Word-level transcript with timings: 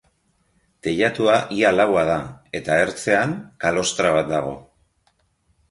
Teilatua 0.87 1.35
ia 1.59 1.73
laua 1.75 2.07
da, 2.09 2.17
eta, 2.61 2.81
ertzean, 2.87 3.39
kalostra 3.67 4.17
bat 4.19 4.35
dago. 4.37 4.57